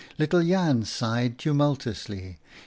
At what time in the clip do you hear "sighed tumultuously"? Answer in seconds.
0.83-2.39